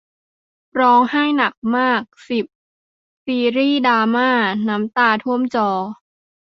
[0.79, 2.45] ร้องไห้หนักมาก สิบ
[3.25, 4.29] ซีรีส์ดราม่า
[4.67, 5.69] น้ำตาท่วมจอ